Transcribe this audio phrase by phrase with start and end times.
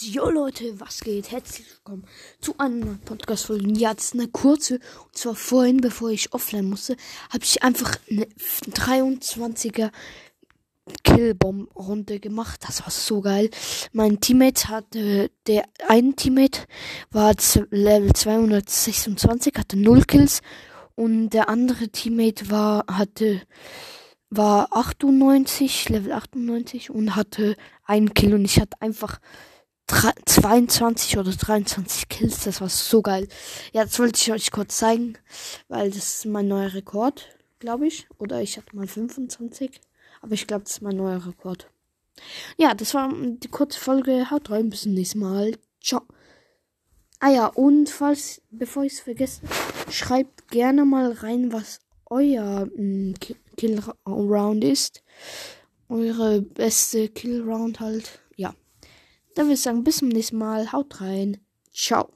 [0.00, 1.32] Jo Leute, was geht?
[1.32, 2.04] Herzlich willkommen
[2.40, 3.72] zu einer Podcast-Folge.
[3.96, 4.74] Ist eine kurze.
[4.74, 6.96] Und zwar vorhin, bevor ich offline musste,
[7.30, 9.90] habe ich einfach eine 23er
[11.02, 12.60] Killbomb-Runde gemacht.
[12.64, 13.50] Das war so geil.
[13.92, 16.60] Mein Teammate hatte, der ein Teammate
[17.10, 17.34] war
[17.70, 20.42] Level 226, hatte 0 Kills.
[20.94, 23.42] Und der andere Teammate war, hatte,
[24.30, 29.18] war 98, Level 98 und hatte einen Kill und ich hatte einfach
[29.88, 32.44] 22 oder 23 Kills.
[32.44, 33.26] Das war so geil.
[33.72, 35.14] Ja, das wollte ich euch kurz zeigen,
[35.68, 37.26] weil das ist mein neuer Rekord,
[37.58, 38.06] glaube ich.
[38.18, 39.80] Oder ich hatte mal 25.
[40.20, 41.70] Aber ich glaube, das ist mein neuer Rekord.
[42.56, 44.30] Ja, das war die kurze Folge.
[44.30, 45.56] Haut rein, bis zum nächsten Mal.
[45.82, 46.02] Ciao.
[47.20, 49.40] Ah ja, und falls, bevor ich es vergesse,
[49.90, 53.14] schreibt gerne mal rein, was euer mm,
[53.56, 55.02] Kill Round ist.
[55.88, 58.20] Eure beste Kill Round halt.
[58.36, 58.54] Ja.
[59.38, 60.72] Dann würde ich sagen, bis zum nächsten Mal.
[60.72, 61.36] Haut rein.
[61.72, 62.06] Ciao.